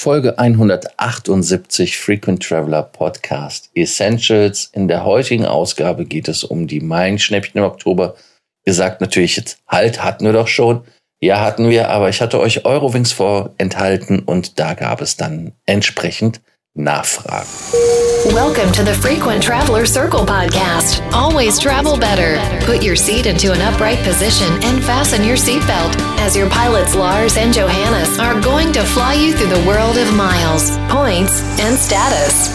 Folge 0.00 0.38
178 0.38 1.98
Frequent 1.98 2.42
Traveler 2.42 2.84
Podcast 2.84 3.68
Essentials. 3.74 4.70
In 4.72 4.88
der 4.88 5.04
heutigen 5.04 5.44
Ausgabe 5.44 6.06
geht 6.06 6.26
es 6.26 6.42
um 6.42 6.66
die 6.66 6.80
Meilenschnäppchen 6.80 7.58
im 7.58 7.66
Oktober. 7.66 8.14
Ihr 8.64 8.72
sagt 8.72 9.02
natürlich 9.02 9.36
jetzt, 9.36 9.58
halt, 9.68 10.02
hatten 10.02 10.24
wir 10.24 10.32
doch 10.32 10.48
schon. 10.48 10.84
Ja, 11.20 11.40
hatten 11.42 11.68
wir, 11.68 11.90
aber 11.90 12.08
ich 12.08 12.22
hatte 12.22 12.40
euch 12.40 12.64
Eurowings 12.64 13.12
vorenthalten 13.12 14.20
und 14.20 14.58
da 14.58 14.72
gab 14.72 15.02
es 15.02 15.18
dann 15.18 15.52
entsprechend 15.66 16.40
Nachfragen. 16.80 17.46
Welcome 18.34 18.72
to 18.72 18.82
the 18.82 18.94
Frequent 18.94 19.42
Traveler 19.42 19.86
Circle 19.86 20.24
podcast. 20.24 21.00
Always 21.12 21.58
travel 21.58 21.98
better. 21.98 22.38
Put 22.64 22.82
your 22.82 22.96
seat 22.96 23.26
into 23.26 23.52
an 23.52 23.60
upright 23.60 23.98
position 24.02 24.48
and 24.64 24.82
fasten 24.82 25.24
your 25.24 25.36
seatbelt 25.36 25.94
as 26.20 26.34
your 26.34 26.48
pilots 26.48 26.94
Lars 26.94 27.36
and 27.36 27.52
Johannes 27.52 28.18
are 28.18 28.40
going 28.40 28.72
to 28.72 28.82
fly 28.82 29.14
you 29.14 29.34
through 29.34 29.54
the 29.54 29.64
world 29.66 29.98
of 29.98 30.12
miles, 30.14 30.76
points 30.88 31.42
and 31.60 31.78
status. 31.78 32.48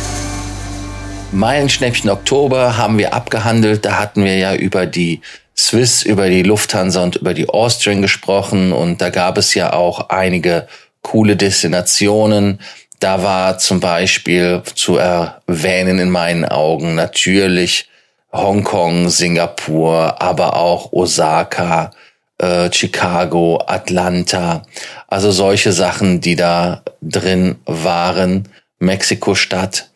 Meilenschnäppchen 1.31 2.09
Oktober 2.09 2.77
haben 2.77 2.97
wir 2.97 3.13
abgehandelt. 3.13 3.85
Da 3.85 3.99
hatten 3.99 4.23
wir 4.23 4.37
ja 4.37 4.55
über 4.55 4.85
die 4.85 5.21
Swiss, 5.55 6.03
über 6.03 6.29
die 6.29 6.43
Lufthansa 6.43 7.03
und 7.03 7.17
über 7.17 7.33
die 7.33 7.47
Austrian 7.47 8.01
gesprochen 8.01 8.73
und 8.73 9.01
da 9.01 9.09
gab 9.09 9.37
es 9.37 9.53
ja 9.53 9.73
auch 9.73 10.09
einige 10.09 10.67
coole 11.01 11.35
Destinationen 11.35 12.59
da 13.05 13.21
war 13.21 13.59
zum 13.59 13.79
Beispiel 13.79 14.63
zu 14.73 14.97
erwähnen 14.97 15.99
in 15.99 16.09
meinen 16.09 16.43
Augen 16.43 16.95
natürlich 16.95 17.87
Hongkong, 18.33 19.09
Singapur, 19.09 20.19
aber 20.19 20.55
auch 20.55 20.91
Osaka, 20.91 21.91
äh, 22.39 22.71
Chicago, 22.73 23.63
Atlanta. 23.67 24.63
Also 25.07 25.29
solche 25.29 25.71
Sachen, 25.71 26.19
die 26.19 26.35
da 26.35 26.81
drin 26.99 27.57
waren. 27.67 28.49
Mexiko-Stadt. 28.79 29.91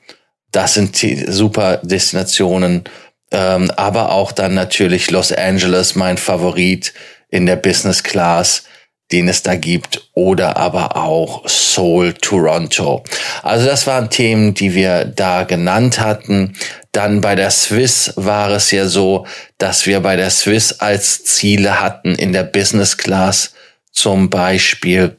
Das 0.52 0.76
sind 0.76 0.96
super 1.30 1.78
Destinationen. 1.78 2.84
Ähm, 3.32 3.72
aber 3.76 4.12
auch 4.12 4.32
dann 4.32 4.54
natürlich 4.54 5.10
Los 5.10 5.32
Angeles, 5.32 5.96
mein 5.96 6.20
Favorit 6.20 6.94
in 7.32 7.48
der 7.48 7.56
Business 7.56 8.04
Class 8.04 8.66
den 9.12 9.28
es 9.28 9.44
da 9.44 9.56
gibt, 9.56 10.10
oder 10.14 10.58
aber 10.58 10.96
auch 10.96 11.48
Seoul, 11.48 12.14
Toronto. 12.14 13.04
Also 13.44 13.66
das 13.66 13.88
waren 13.88 14.10
Themen, 14.10 14.54
die 14.54 14.74
wir 14.74 15.06
da 15.06 15.44
genannt 15.44 16.00
hatten. 16.00 16.56
Dann 16.92 17.22
bei 17.22 17.36
der 17.36 17.52
Swiss 17.52 18.14
war 18.16 18.52
es 18.52 18.72
ja 18.72 18.88
so, 18.88 19.26
dass 19.58 19.86
wir 19.86 20.00
bei 20.00 20.16
der 20.16 20.30
Swiss 20.30 20.74
als 20.74 21.24
Ziele 21.24 21.82
hatten 21.82 22.16
in 22.16 22.34
der 22.34 22.44
Business 22.44 22.98
Class 22.98 23.54
zum 23.92 24.30
Beispiel 24.30 25.18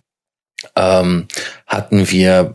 ähm, 0.77 1.27
hatten 1.67 2.11
wir 2.11 2.55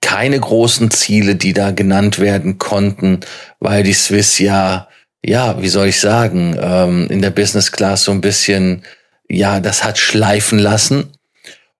keine 0.00 0.38
großen 0.38 0.90
Ziele, 0.90 1.34
die 1.34 1.52
da 1.52 1.72
genannt 1.72 2.18
werden 2.18 2.58
konnten, 2.58 3.20
weil 3.58 3.82
die 3.82 3.92
Swiss 3.92 4.38
ja, 4.38 4.88
ja, 5.24 5.60
wie 5.60 5.68
soll 5.68 5.88
ich 5.88 6.00
sagen, 6.00 6.56
ähm, 6.60 7.08
in 7.10 7.22
der 7.22 7.30
Business 7.30 7.72
Class 7.72 8.04
so 8.04 8.12
ein 8.12 8.20
bisschen 8.20 8.84
ja, 9.28 9.60
das 9.60 9.84
hat 9.84 9.98
schleifen 9.98 10.58
lassen. 10.58 11.12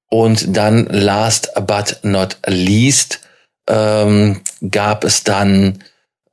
Und 0.09 0.57
dann 0.57 0.87
last 0.87 1.51
but 1.67 1.99
not 2.03 2.37
least 2.47 3.21
ähm, 3.69 4.41
gab 4.71 5.05
es 5.05 5.25
dann 5.25 5.83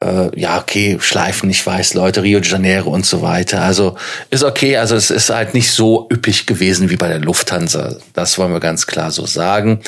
äh, 0.04 0.40
ja, 0.40 0.60
okay, 0.60 0.98
Schleifen, 1.00 1.50
ich 1.50 1.66
weiß, 1.66 1.94
Leute, 1.94 2.24
Rio 2.24 2.40
de 2.40 2.52
Janeiro 2.52 2.90
und 2.90 3.06
so 3.06 3.22
weiter. 3.22 3.62
Also 3.62 3.96
ist 4.30 4.44
okay, 4.44 4.78
also 4.78 4.96
es 4.96 5.10
ist 5.10 5.30
halt 5.30 5.54
nicht 5.54 5.72
so 5.72 6.08
üppig 6.12 6.46
gewesen 6.46 6.90
wie 6.90 6.98
bei 6.98 7.08
der 7.08 7.20
Lufthansa. 7.20 7.96
Das 8.14 8.38
wollen 8.38 8.52
wir 8.52 8.60
ganz 8.60 8.86
klar 8.86 9.12
so 9.12 9.26
sagen. 9.26 9.80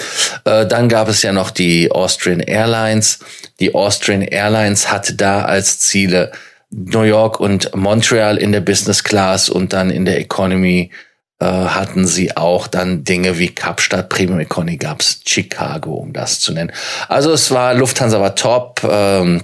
Äh, 0.45 0.65
dann 0.65 0.89
gab 0.89 1.09
es 1.09 1.21
ja 1.21 1.33
noch 1.33 1.51
die 1.51 1.91
Austrian 1.91 2.39
Airlines. 2.39 3.19
Die 3.59 3.75
Austrian 3.75 4.21
Airlines 4.21 4.91
hatte 4.91 5.15
da 5.15 5.43
als 5.43 5.79
Ziele 5.79 6.31
New 6.69 7.03
York 7.03 7.39
und 7.39 7.75
Montreal 7.75 8.37
in 8.37 8.51
der 8.51 8.61
Business 8.61 9.03
Class 9.03 9.49
und 9.49 9.73
dann 9.73 9.89
in 9.89 10.05
der 10.05 10.19
Economy 10.19 10.91
äh, 11.39 11.45
hatten 11.45 12.07
sie 12.07 12.37
auch 12.37 12.67
dann 12.67 13.03
Dinge 13.03 13.37
wie 13.37 13.49
Kapstadt, 13.49 14.09
Premium 14.09 14.39
Economy 14.39 14.77
gab's, 14.77 15.21
Chicago, 15.25 15.95
um 15.95 16.13
das 16.13 16.39
zu 16.39 16.53
nennen. 16.53 16.71
Also 17.09 17.31
es 17.33 17.51
war, 17.51 17.73
Lufthansa 17.73 18.21
war 18.21 18.35
top, 18.35 18.81
ähm, 18.89 19.43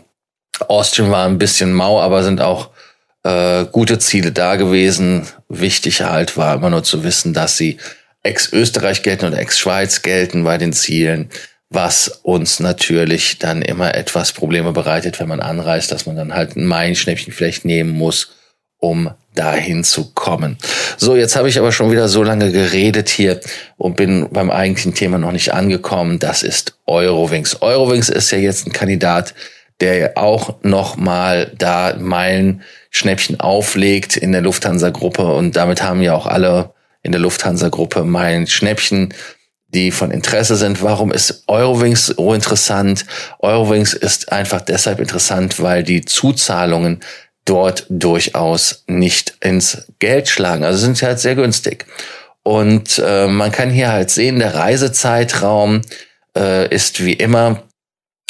Austrian 0.67 1.11
war 1.11 1.25
ein 1.27 1.37
bisschen 1.37 1.73
mau, 1.73 1.99
aber 1.99 2.23
sind 2.23 2.39
auch 2.39 2.69
äh, 3.23 3.65
gute 3.65 3.99
Ziele 3.99 4.31
da 4.31 4.55
gewesen. 4.55 5.27
Wichtig 5.49 6.01
halt 6.01 6.37
war 6.37 6.55
immer 6.55 6.69
nur 6.69 6.83
zu 6.83 7.03
wissen, 7.03 7.33
dass 7.33 7.57
sie 7.57 7.77
ex-Österreich 8.23 9.03
gelten 9.03 9.25
und 9.25 9.33
ex-Schweiz 9.33 10.01
gelten 10.01 10.43
bei 10.43 10.57
den 10.57 10.73
Zielen, 10.73 11.29
was 11.69 12.07
uns 12.23 12.59
natürlich 12.59 13.39
dann 13.39 13.61
immer 13.61 13.95
etwas 13.95 14.31
Probleme 14.33 14.71
bereitet, 14.71 15.19
wenn 15.19 15.27
man 15.27 15.39
anreist, 15.39 15.91
dass 15.91 16.05
man 16.05 16.15
dann 16.15 16.33
halt 16.33 16.55
ein 16.55 16.65
Meilenschnäppchen 16.65 17.33
vielleicht 17.33 17.65
nehmen 17.65 17.91
muss, 17.91 18.33
um 18.81 19.11
dahin 19.33 19.85
zu 19.85 20.11
kommen. 20.13 20.57
So, 20.97 21.15
jetzt 21.15 21.37
habe 21.37 21.47
ich 21.47 21.57
aber 21.57 21.71
schon 21.71 21.89
wieder 21.89 22.09
so 22.09 22.21
lange 22.21 22.51
geredet 22.51 23.07
hier 23.07 23.39
und 23.77 23.95
bin 23.95 24.27
beim 24.29 24.51
eigentlichen 24.51 24.93
Thema 24.93 25.17
noch 25.17 25.31
nicht 25.31 25.53
angekommen. 25.53 26.19
Das 26.19 26.43
ist 26.43 26.77
Eurowings. 26.85 27.61
Eurowings 27.61 28.09
ist 28.09 28.31
ja 28.31 28.37
jetzt 28.37 28.67
ein 28.67 28.73
Kandidat, 28.73 29.33
der 29.79 29.97
ja 29.97 30.09
auch 30.15 30.55
noch 30.63 30.97
mal 30.97 31.51
da 31.57 31.95
Meilenschnäppchen 31.97 33.39
auflegt 33.39 34.17
in 34.17 34.33
der 34.33 34.41
Lufthansa-Gruppe 34.41 35.23
und 35.23 35.55
damit 35.55 35.81
haben 35.81 36.01
ja 36.01 36.13
auch 36.13 36.27
alle 36.27 36.73
in 37.01 37.13
der 37.13 37.21
Lufthansa-Gruppe 37.21 38.03
Meilenschnäppchen 38.03 39.13
die 39.73 39.91
von 39.91 40.11
Interesse 40.11 40.57
sind. 40.57 40.81
Warum 40.81 41.11
ist 41.13 41.45
Eurowings 41.47 42.07
so 42.07 42.33
interessant? 42.33 43.05
Eurowings 43.39 43.93
ist 43.93 44.31
einfach 44.31 44.61
deshalb 44.61 44.99
interessant, 44.99 45.61
weil 45.61 45.83
die 45.83 46.03
Zuzahlungen 46.03 46.99
dort 47.45 47.85
durchaus 47.89 48.83
nicht 48.87 49.35
ins 49.41 49.87
Geld 49.99 50.29
schlagen. 50.29 50.63
Also 50.63 50.79
sind 50.79 50.97
sie 50.97 51.05
halt 51.05 51.19
sehr 51.19 51.35
günstig. 51.35 51.85
Und 52.43 53.01
äh, 53.05 53.27
man 53.27 53.51
kann 53.51 53.69
hier 53.69 53.91
halt 53.91 54.09
sehen, 54.09 54.39
der 54.39 54.55
Reisezeitraum 54.55 55.81
äh, 56.35 56.73
ist 56.73 57.03
wie 57.03 57.13
immer 57.13 57.63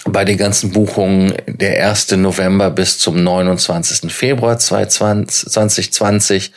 bei 0.06 0.26
den 0.26 0.38
ganzen 0.38 0.72
Buchungen 0.72 1.34
der 1.46 1.88
1. 1.90 2.12
November 2.14 2.72
bis 2.72 2.98
zum 3.00 3.24
29. 3.24 4.12
Februar 4.12 4.58
2020. 4.58 6.52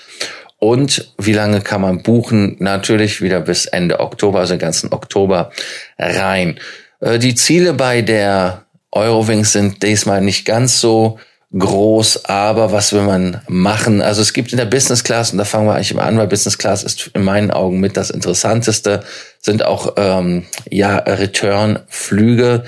Und 0.58 1.12
wie 1.18 1.34
lange 1.34 1.60
kann 1.60 1.82
man 1.82 2.02
buchen? 2.02 2.56
Natürlich 2.58 3.20
wieder 3.20 3.40
bis 3.40 3.66
Ende 3.66 4.00
Oktober, 4.00 4.40
also 4.40 4.54
den 4.54 4.60
ganzen 4.60 4.92
Oktober 4.92 5.52
rein. 5.98 6.58
Äh, 7.00 7.18
die 7.18 7.34
Ziele 7.34 7.74
bei 7.74 8.00
der 8.02 8.64
Eurowings 8.90 9.52
sind 9.52 9.82
diesmal 9.82 10.22
nicht 10.22 10.46
ganz 10.46 10.80
so 10.80 11.18
groß, 11.56 12.24
aber 12.24 12.72
was 12.72 12.92
will 12.92 13.02
man 13.02 13.40
machen? 13.48 14.02
Also 14.02 14.22
es 14.22 14.32
gibt 14.32 14.52
in 14.52 14.58
der 14.58 14.64
Business 14.64 15.04
Class, 15.04 15.32
und 15.32 15.38
da 15.38 15.44
fangen 15.44 15.66
wir 15.66 15.74
eigentlich 15.74 15.92
immer 15.92 16.04
an, 16.04 16.18
weil 16.18 16.26
Business 16.26 16.58
Class 16.58 16.82
ist 16.82 17.10
in 17.14 17.22
meinen 17.22 17.50
Augen 17.50 17.80
mit 17.80 17.96
das 17.96 18.10
Interessanteste, 18.10 19.04
sind 19.40 19.64
auch 19.64 19.94
ähm, 19.96 20.46
ja 20.68 20.96
Return-Flüge 20.96 22.64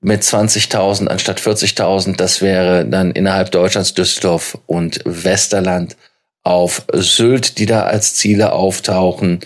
mit 0.00 0.22
20.000 0.22 1.08
anstatt 1.08 1.40
40.000. 1.40 2.16
Das 2.16 2.42
wäre 2.42 2.84
dann 2.84 3.10
innerhalb 3.10 3.50
Deutschlands 3.50 3.94
Düsseldorf 3.94 4.58
und 4.66 5.00
Westerland 5.04 5.96
auf 6.42 6.82
Sylt, 6.92 7.58
die 7.58 7.66
da 7.66 7.84
als 7.84 8.14
Ziele 8.14 8.52
auftauchen. 8.52 9.40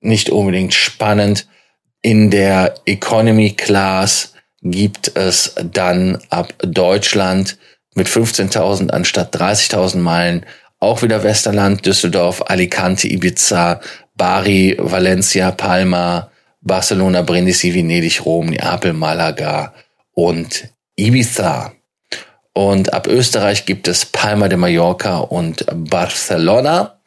Nicht 0.00 0.30
unbedingt 0.30 0.72
spannend. 0.72 1.46
In 2.00 2.30
der 2.30 2.76
Economy 2.86 3.50
Class 3.50 4.34
gibt 4.62 5.16
es 5.16 5.54
dann 5.72 6.18
ab 6.30 6.54
Deutschland 6.62 7.58
mit 7.94 8.08
15.000 8.08 8.90
anstatt 8.90 9.34
30.000 9.34 9.98
Meilen. 9.98 10.46
Auch 10.80 11.02
wieder 11.02 11.22
Westerland, 11.22 11.86
Düsseldorf, 11.86 12.42
Alicante, 12.46 13.08
Ibiza, 13.08 13.80
Bari, 14.16 14.76
Valencia, 14.78 15.50
Palma, 15.50 16.30
Barcelona, 16.60 17.22
Brindisi, 17.22 17.74
Venedig, 17.74 18.24
Rom, 18.24 18.46
Neapel, 18.46 18.92
Malaga 18.92 19.74
und 20.12 20.68
Ibiza. 20.96 21.72
Und 22.52 22.92
ab 22.92 23.06
Österreich 23.06 23.66
gibt 23.66 23.88
es 23.88 24.06
Palma 24.06 24.48
de 24.48 24.56
Mallorca 24.56 25.18
und 25.18 25.66
Barcelona, 25.72 27.00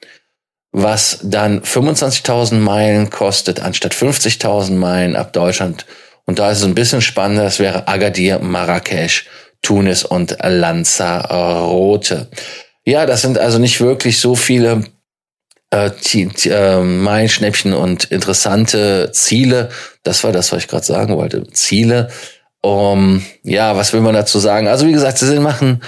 was 0.72 1.20
dann 1.24 1.62
25.000 1.62 2.56
Meilen 2.56 3.10
kostet 3.10 3.62
anstatt 3.62 3.94
50.000 3.94 4.74
Meilen 4.74 5.16
ab 5.16 5.34
Deutschland. 5.34 5.86
Und 6.26 6.40
da 6.40 6.52
ist 6.52 6.60
es 6.60 6.66
ein 6.66 6.76
bisschen 6.76 7.02
spannender, 7.02 7.44
das 7.44 7.60
wäre 7.60 7.88
Agadir, 7.88 8.40
Marrakesch 8.40 9.26
Tunis 9.62 10.04
und 10.04 10.38
Lanzarote. 10.42 12.28
Ja, 12.86 13.06
das 13.06 13.22
sind 13.22 13.38
also 13.38 13.60
nicht 13.60 13.82
wirklich 13.82 14.20
so 14.20 14.36
viele 14.36 14.84
äh, 15.72 15.90
äh, 16.46 16.80
Meilenschnäppchen 16.82 17.74
und 17.74 18.06
interessante 18.06 19.12
Ziele. 19.12 19.70
Das 20.04 20.24
war 20.24 20.32
das, 20.32 20.52
was 20.52 20.64
ich 20.64 20.68
gerade 20.68 20.86
sagen 20.86 21.16
wollte. 21.16 21.46
Ziele. 21.52 22.10
Um, 22.62 23.24
ja, 23.44 23.76
was 23.76 23.94
will 23.94 24.02
man 24.02 24.16
dazu 24.16 24.40
sagen? 24.40 24.68
Also 24.68 24.88
wie 24.88 24.92
gesagt, 24.92 25.20
sie 25.20 25.40
machen 25.40 25.82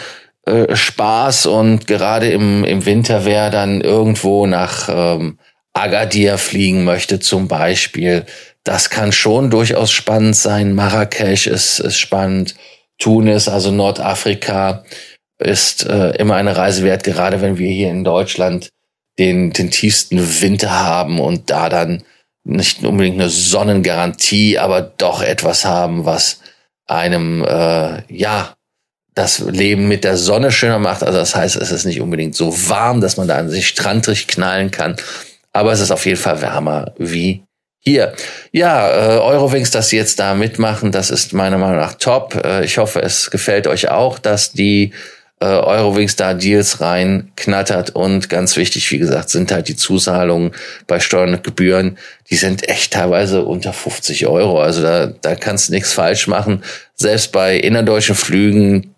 äh, 0.45 0.75
Spaß 0.75 1.45
und 1.47 1.87
gerade 1.87 2.29
im, 2.29 2.63
im 2.63 2.85
Winter, 2.85 3.25
wer 3.25 3.49
dann 3.49 3.81
irgendwo 3.81 4.45
nach 4.45 4.87
ähm, 4.89 5.39
Agadir 5.73 6.37
fliegen 6.37 6.83
möchte 6.83 7.19
zum 7.19 7.47
Beispiel, 7.47 8.25
das 8.63 8.89
kann 8.89 9.11
schon 9.11 9.49
durchaus 9.49 9.91
spannend 9.91 10.35
sein. 10.35 10.73
Marrakesch 10.73 11.47
ist, 11.47 11.79
ist 11.79 11.97
spannend. 11.97 12.55
Tunis, 12.99 13.47
also 13.47 13.71
Nordafrika, 13.71 14.83
ist 15.39 15.85
äh, 15.85 16.11
immer 16.17 16.35
eine 16.35 16.55
Reise 16.55 16.83
wert, 16.83 17.03
gerade 17.03 17.41
wenn 17.41 17.57
wir 17.57 17.69
hier 17.69 17.89
in 17.89 18.03
Deutschland 18.03 18.69
den, 19.17 19.51
den 19.51 19.71
tiefsten 19.71 20.41
Winter 20.41 20.71
haben 20.71 21.19
und 21.19 21.49
da 21.49 21.69
dann 21.69 22.03
nicht 22.43 22.83
unbedingt 22.83 23.19
eine 23.19 23.29
Sonnengarantie, 23.29 24.57
aber 24.57 24.81
doch 24.81 25.21
etwas 25.21 25.65
haben, 25.65 26.05
was 26.05 26.39
einem 26.87 27.43
äh, 27.43 28.01
ja 28.13 28.55
das 29.15 29.39
Leben 29.39 29.87
mit 29.87 30.03
der 30.03 30.17
Sonne 30.17 30.51
schöner 30.51 30.79
macht. 30.79 31.03
Also 31.03 31.19
das 31.19 31.35
heißt, 31.35 31.57
es 31.57 31.71
ist 31.71 31.85
nicht 31.85 32.01
unbedingt 32.01 32.35
so 32.35 32.69
warm, 32.69 33.01
dass 33.01 33.17
man 33.17 33.27
da 33.27 33.37
an 33.37 33.49
sich 33.49 33.67
strandrig 33.67 34.27
knallen 34.27 34.71
kann, 34.71 34.95
aber 35.51 35.71
es 35.71 35.79
ist 35.79 35.91
auf 35.91 36.05
jeden 36.05 36.17
Fall 36.17 36.41
wärmer 36.41 36.93
wie 36.97 37.43
hier. 37.79 38.13
Ja, 38.51 38.89
äh, 38.89 39.19
Eurowings, 39.19 39.71
dass 39.71 39.89
Sie 39.89 39.97
jetzt 39.97 40.19
da 40.19 40.35
mitmachen, 40.35 40.91
das 40.91 41.09
ist 41.09 41.33
meiner 41.33 41.57
Meinung 41.57 41.77
nach 41.77 41.93
top. 41.95 42.35
Äh, 42.43 42.65
ich 42.65 42.77
hoffe, 42.77 43.01
es 43.01 43.31
gefällt 43.31 43.67
euch 43.67 43.89
auch, 43.89 44.19
dass 44.19 44.51
die 44.51 44.91
äh, 45.41 45.45
Eurowings 45.45 46.17
da 46.17 46.33
Deals 46.33 46.81
reinknattert 46.81 47.91
und 47.91 48.29
ganz 48.29 48.57
wichtig, 48.57 48.91
wie 48.91 48.97
gesagt, 48.97 49.29
sind 49.29 49.51
halt 49.51 49.69
die 49.69 49.75
Zuzahlungen 49.77 50.51
bei 50.85 50.99
Steuern 50.99 51.33
und 51.33 51.43
Gebühren, 51.43 51.97
die 52.29 52.35
sind 52.35 52.67
echt 52.67 52.93
teilweise 52.93 53.43
unter 53.43 53.71
50 53.71 54.27
Euro. 54.27 54.59
Also 54.59 54.81
da, 54.81 55.07
da 55.07 55.35
kannst 55.35 55.69
du 55.69 55.73
nichts 55.73 55.93
falsch 55.93 56.27
machen. 56.27 56.63
Selbst 56.95 57.31
bei 57.31 57.57
innerdeutschen 57.57 58.15
Flügen 58.15 58.93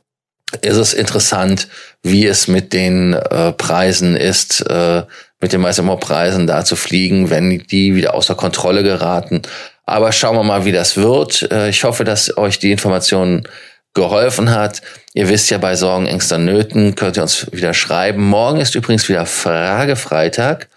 ist 0.62 0.78
es 0.78 0.94
interessant, 0.94 1.68
wie 2.02 2.26
es 2.26 2.48
mit 2.48 2.74
den 2.74 3.14
äh, 3.14 3.54
Preisen 3.54 4.16
ist, 4.16 4.62
äh, 4.68 5.04
mit 5.42 5.54
den 5.54 5.62
meisten 5.62 5.88
Preisen 6.00 6.48
da 6.48 6.64
zu 6.64 6.76
fliegen, 6.76 7.30
wenn 7.30 7.50
die 7.50 7.96
wieder 7.96 8.14
außer 8.14 8.36
Kontrolle 8.36 8.84
geraten. 8.84 9.42
Aber 9.86 10.12
schauen 10.12 10.38
wir 10.38 10.44
mal, 10.44 10.64
wie 10.66 10.72
das 10.72 10.96
wird. 10.96 11.52
Äh, 11.52 11.70
ich 11.70 11.84
hoffe, 11.84 12.04
dass 12.04 12.38
euch 12.38 12.60
die 12.60 12.72
Informationen 12.72 13.48
geholfen 13.94 14.52
hat. 14.52 14.82
Ihr 15.14 15.28
wisst 15.28 15.50
ja, 15.50 15.58
bei 15.58 15.76
Sorgen, 15.76 16.08
Ängsten, 16.08 16.46
Nöten 16.46 16.96
könnt 16.96 17.18
ihr 17.18 17.24
uns 17.24 17.52
wieder 17.52 17.74
schreiben. 17.74 18.24
Morgen 18.24 18.62
ist 18.62 18.76
übrigens 18.76 19.10
wieder 19.10 19.26
Fragefreitag 19.26 20.70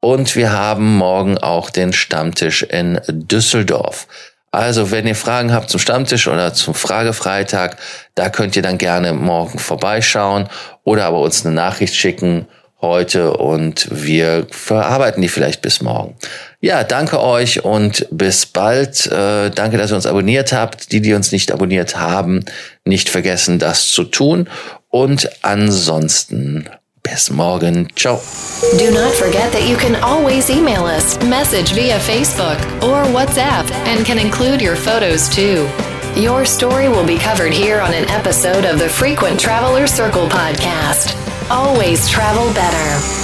und 0.00 0.36
wir 0.36 0.52
haben 0.52 0.96
morgen 0.96 1.38
auch 1.38 1.70
den 1.70 1.92
Stammtisch 1.92 2.62
in 2.62 3.00
Düsseldorf. 3.08 4.06
Also, 4.52 4.92
wenn 4.92 5.04
ihr 5.04 5.16
Fragen 5.16 5.52
habt 5.52 5.68
zum 5.68 5.80
Stammtisch 5.80 6.28
oder 6.28 6.54
zum 6.54 6.74
Fragefreitag, 6.74 7.76
da 8.14 8.28
könnt 8.28 8.54
ihr 8.54 8.62
dann 8.62 8.78
gerne 8.78 9.12
morgen 9.12 9.58
vorbeischauen 9.58 10.48
oder 10.84 11.06
aber 11.06 11.18
uns 11.22 11.44
eine 11.44 11.56
Nachricht 11.56 11.96
schicken 11.96 12.46
heute 12.84 13.32
und 13.36 13.88
wir 13.90 14.46
verarbeiten 14.50 15.22
die 15.22 15.28
vielleicht 15.28 15.62
bis 15.62 15.82
morgen. 15.82 16.14
Ja, 16.60 16.84
danke 16.84 17.20
euch 17.20 17.64
und 17.64 18.06
bis 18.10 18.46
bald. 18.46 19.06
Äh, 19.06 19.50
danke, 19.50 19.76
dass 19.76 19.90
ihr 19.90 19.96
uns 19.96 20.06
abonniert 20.06 20.52
habt. 20.52 20.92
Die, 20.92 21.00
die 21.00 21.14
uns 21.14 21.32
nicht 21.32 21.52
abonniert 21.52 21.96
haben, 21.96 22.44
nicht 22.84 23.08
vergessen, 23.08 23.58
das 23.58 23.88
zu 23.88 24.04
tun. 24.04 24.48
Und 24.88 25.28
ansonsten 25.42 26.68
bis 27.02 27.30
morgen. 27.30 27.88
Ciao. 27.96 28.20
Do 28.78 28.90
not 28.90 29.12
forget 29.14 29.52
that 29.52 29.68
you 29.68 29.76
can 29.76 29.94
always 29.96 30.48
email 30.48 30.84
us, 30.84 31.18
message 31.24 31.72
via 31.74 31.98
Facebook 31.98 32.58
or 32.82 33.04
WhatsApp, 33.12 33.70
and 33.86 34.04
can 34.04 34.18
include 34.18 34.62
your 34.62 34.76
photos 34.76 35.28
too. 35.28 35.68
Your 36.16 36.44
story 36.44 36.88
will 36.88 37.04
be 37.04 37.18
covered 37.18 37.52
here 37.52 37.80
on 37.80 37.92
an 37.92 38.08
episode 38.08 38.64
of 38.64 38.78
the 38.78 38.88
Frequent 38.88 39.38
Traveler 39.38 39.86
Circle 39.86 40.28
podcast. 40.28 41.33
Always 41.50 42.08
travel 42.08 42.52
better. 42.54 43.23